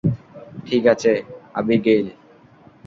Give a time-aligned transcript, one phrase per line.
[0.67, 1.11] ঠিক আছে,
[1.53, 2.07] আবিগ্যাইল।